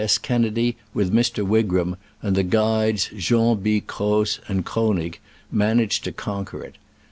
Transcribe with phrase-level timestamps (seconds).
[0.03, 0.17] S.
[0.17, 1.45] Kennedy, with Mr.
[1.45, 3.79] Wigram and the guides Jean B.
[3.81, 5.19] Croz and Kronig,
[5.51, 6.77] managed to conquer it.